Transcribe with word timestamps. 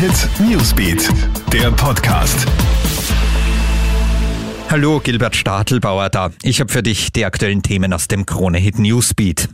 Hit 0.00 0.30
Newsbeat, 0.40 1.10
der 1.52 1.70
Podcast. 1.72 2.46
Hallo, 4.70 4.98
Gilbert 4.98 5.36
Stadelbauer 5.36 6.08
da. 6.08 6.30
Ich 6.42 6.60
habe 6.60 6.72
für 6.72 6.82
dich 6.82 7.12
die 7.12 7.26
aktuellen 7.26 7.62
Themen 7.62 7.92
aus 7.92 8.08
dem 8.08 8.24
Krone-Hit 8.24 8.78
Newsbeat. 8.78 9.50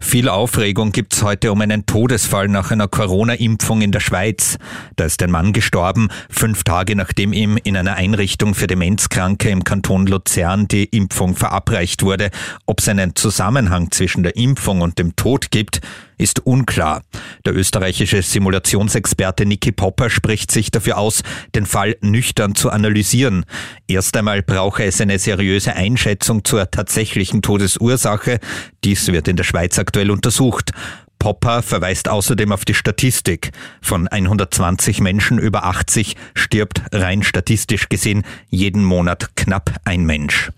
Viel 0.00 0.30
Aufregung 0.30 0.92
gibt's 0.92 1.22
heute 1.22 1.52
um 1.52 1.60
einen 1.60 1.84
Todesfall 1.84 2.48
nach 2.48 2.70
einer 2.70 2.88
Corona-Impfung 2.88 3.82
in 3.82 3.92
der 3.92 4.00
Schweiz. 4.00 4.56
Da 4.96 5.04
ist 5.04 5.22
ein 5.22 5.30
Mann 5.30 5.52
gestorben, 5.52 6.08
fünf 6.30 6.64
Tage 6.64 6.96
nachdem 6.96 7.34
ihm 7.34 7.58
in 7.62 7.76
einer 7.76 7.96
Einrichtung 7.96 8.54
für 8.54 8.68
Demenzkranke 8.68 9.50
im 9.50 9.64
Kanton 9.64 10.06
Luzern 10.06 10.66
die 10.66 10.84
Impfung 10.84 11.36
verabreicht 11.36 12.02
wurde. 12.02 12.30
Ob 12.64 12.80
es 12.80 12.88
einen 12.88 13.16
Zusammenhang 13.16 13.90
zwischen 13.90 14.22
der 14.22 14.34
Impfung 14.36 14.80
und 14.80 14.98
dem 14.98 15.14
Tod 15.14 15.50
gibt, 15.50 15.82
ist 16.20 16.46
unklar. 16.46 17.02
Der 17.44 17.54
österreichische 17.54 18.22
Simulationsexperte 18.22 19.46
Niki 19.46 19.72
Popper 19.72 20.10
spricht 20.10 20.50
sich 20.50 20.70
dafür 20.70 20.98
aus, 20.98 21.22
den 21.54 21.66
Fall 21.66 21.96
nüchtern 22.00 22.54
zu 22.54 22.70
analysieren. 22.70 23.44
Erst 23.88 24.16
einmal 24.16 24.42
brauche 24.42 24.84
es 24.84 25.00
eine 25.00 25.18
seriöse 25.18 25.74
Einschätzung 25.74 26.44
zur 26.44 26.70
tatsächlichen 26.70 27.42
Todesursache. 27.42 28.38
Dies 28.84 29.06
wird 29.08 29.28
in 29.28 29.36
der 29.36 29.44
Schweiz 29.44 29.78
aktuell 29.78 30.10
untersucht. 30.10 30.72
Popper 31.18 31.62
verweist 31.62 32.08
außerdem 32.08 32.50
auf 32.52 32.64
die 32.64 32.74
Statistik. 32.74 33.52
Von 33.82 34.08
120 34.08 35.00
Menschen 35.00 35.38
über 35.38 35.64
80 35.64 36.16
stirbt 36.34 36.82
rein 36.92 37.22
statistisch 37.22 37.88
gesehen 37.88 38.24
jeden 38.48 38.84
Monat 38.84 39.36
knapp 39.36 39.76
ein 39.84 40.04
Mensch. 40.04 40.50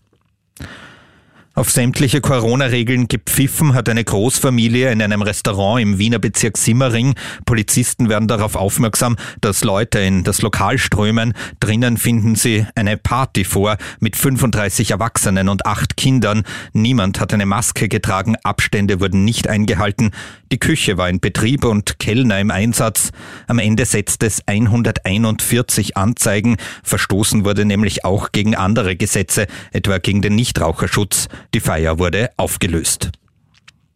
Auf 1.55 1.70
sämtliche 1.70 2.23
Corona-Regeln 2.23 3.09
gepfiffen 3.09 3.74
hat 3.74 3.87
eine 3.91 4.02
Großfamilie 4.02 4.91
in 4.91 5.02
einem 5.02 5.20
Restaurant 5.20 5.83
im 5.83 5.98
Wiener 5.98 6.19
Bezirk 6.19 6.56
Simmering. 6.56 7.15
Polizisten 7.45 8.09
werden 8.09 8.27
darauf 8.27 8.56
aufmerksam, 8.56 9.19
dass 9.43 9.62
Leute 9.62 9.98
in 9.98 10.24
das 10.24 10.41
Lokal 10.41 10.79
strömen. 10.79 11.35
Drinnen 11.60 11.99
finden 11.99 12.37
sie 12.37 12.65
eine 12.74 12.96
Party 12.96 13.45
vor 13.45 13.76
mit 14.01 14.16
35 14.16 14.93
Erwachsenen 14.93 15.51
und 15.51 15.66
acht 15.66 15.99
Kindern. 15.99 16.45
Niemand 16.73 17.21
hat 17.21 17.35
eine 17.35 17.45
Maske 17.45 17.87
getragen, 17.87 18.37
Abstände 18.43 19.01
wurden 19.01 19.23
nicht 19.26 19.46
eingehalten. 19.46 20.13
Die 20.52 20.59
Küche 20.59 20.96
war 20.96 21.10
in 21.10 21.21
Betrieb 21.21 21.66
und 21.66 21.98
Kellner 21.98 22.41
im 22.41 22.51
Einsatz. 22.51 23.10
Am 23.46 23.59
Ende 23.59 23.85
setzt 23.85 24.23
es 24.23 24.41
141 24.46 25.98
Anzeigen. 25.98 26.57
Verstoßen 26.82 27.45
wurde 27.45 27.66
nämlich 27.66 28.07
auch 28.07 28.32
gegen 28.32 28.54
andere 28.54 28.96
Gesetze, 28.96 29.46
etwa 29.71 29.98
gegen 29.98 30.23
den 30.23 30.35
Nichtraucherschutz. 30.35 31.29
Die 31.54 31.60
Feier 31.60 31.98
wurde 31.98 32.30
aufgelöst. 32.36 33.10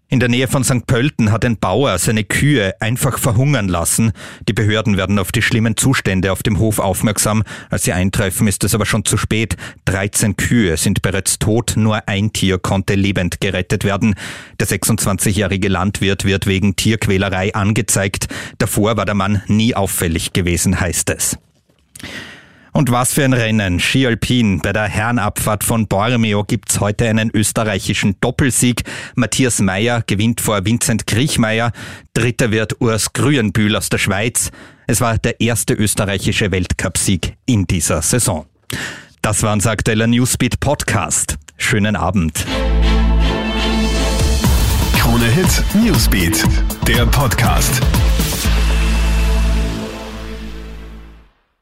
In 0.08 0.20
der 0.20 0.28
Nähe 0.28 0.46
von 0.46 0.62
St. 0.62 0.86
Pölten 0.86 1.32
hat 1.32 1.44
ein 1.44 1.56
Bauer 1.56 1.98
seine 1.98 2.22
Kühe 2.22 2.74
einfach 2.80 3.18
verhungern 3.18 3.66
lassen. 3.66 4.12
Die 4.48 4.52
Behörden 4.52 4.96
werden 4.96 5.18
auf 5.18 5.32
die 5.32 5.42
schlimmen 5.42 5.76
Zustände 5.76 6.30
auf 6.30 6.44
dem 6.44 6.60
Hof 6.60 6.78
aufmerksam. 6.78 7.42
Als 7.70 7.82
sie 7.82 7.92
eintreffen, 7.92 8.46
ist 8.46 8.62
es 8.62 8.72
aber 8.72 8.86
schon 8.86 9.04
zu 9.04 9.16
spät. 9.16 9.56
13 9.86 10.36
Kühe 10.36 10.76
sind 10.76 11.02
bereits 11.02 11.40
tot, 11.40 11.72
nur 11.76 12.06
ein 12.06 12.32
Tier 12.32 12.58
konnte 12.58 12.94
lebend 12.94 13.40
gerettet 13.40 13.82
werden. 13.82 14.14
Der 14.60 14.68
26-jährige 14.68 15.68
Landwirt 15.68 16.24
wird 16.24 16.46
wegen 16.46 16.76
Tierquälerei 16.76 17.52
angezeigt. 17.52 18.28
Davor 18.58 18.96
war 18.96 19.06
der 19.06 19.16
Mann 19.16 19.42
nie 19.48 19.74
auffällig 19.74 20.32
gewesen, 20.32 20.78
heißt 20.78 21.10
es. 21.10 21.36
Und 22.76 22.90
was 22.90 23.14
für 23.14 23.24
ein 23.24 23.32
Rennen. 23.32 23.80
Ski 23.80 24.06
Alpin. 24.06 24.60
Bei 24.60 24.70
der 24.70 24.82
Herrenabfahrt 24.82 25.64
von 25.64 25.88
Bormio 25.88 26.44
gibt's 26.44 26.78
heute 26.78 27.08
einen 27.08 27.30
österreichischen 27.32 28.16
Doppelsieg. 28.20 28.82
Matthias 29.14 29.60
Meyer 29.60 30.02
gewinnt 30.06 30.42
vor 30.42 30.62
Vincent 30.66 31.06
Kriechmeier. 31.06 31.72
Dritter 32.12 32.50
wird 32.50 32.78
Urs 32.82 33.14
Grüenbühl 33.14 33.74
aus 33.74 33.88
der 33.88 33.96
Schweiz. 33.96 34.50
Es 34.86 35.00
war 35.00 35.16
der 35.16 35.40
erste 35.40 35.72
österreichische 35.72 36.52
Weltcupsieg 36.52 37.38
in 37.46 37.66
dieser 37.66 38.02
Saison. 38.02 38.44
Das 39.22 39.42
war 39.42 39.54
unser 39.54 39.70
aktueller 39.70 40.06
Newsbeat 40.06 40.60
Podcast. 40.60 41.38
Schönen 41.56 41.96
Abend. 41.96 42.44
Krone 44.98 45.30
Hit 45.30 45.64
Newsbeat, 45.82 46.44
der 46.86 47.06
Podcast. 47.06 47.80